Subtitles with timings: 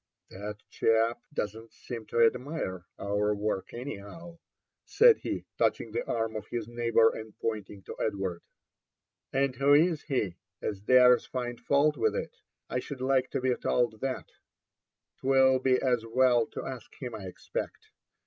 [0.19, 4.39] *' That chap don't seem to admire our work anyhow,"
[4.83, 8.41] said he, touching the arm of his neighbour and pointing to Edward.,
[8.89, 12.35] '* And who is he as dares find fault with it?—
[12.75, 14.25] I should like to be told that.
[15.19, 17.91] 'Twill be as well to ask him, I expect.